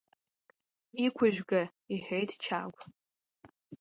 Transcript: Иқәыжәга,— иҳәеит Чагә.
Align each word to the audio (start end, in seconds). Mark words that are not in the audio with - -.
Иқәыжәга,— 1.05 1.61
иҳәеит 1.93 2.31
Чагә. 2.43 2.81